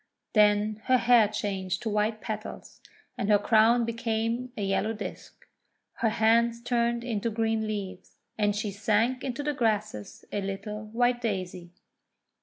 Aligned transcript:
Then 0.33 0.81
her 0.85 0.97
hair 0.97 1.27
changed 1.27 1.83
to 1.83 1.89
white 1.91 2.21
petals, 2.21 2.81
and 3.19 3.29
her 3.29 3.37
crown 3.37 3.85
became 3.85 4.51
a 4.57 4.63
yellow 4.63 4.93
disk; 4.93 5.45
her 5.97 6.09
hands 6.09 6.59
turned 6.59 7.03
into 7.03 7.29
green 7.29 7.67
leaves; 7.67 8.15
and 8.35 8.55
she 8.55 8.71
sank 8.71 9.23
into 9.23 9.43
the 9.43 9.53
grasses 9.53 10.25
a 10.33 10.41
little 10.41 10.85
white 10.85 11.21
Daisy! 11.21 11.69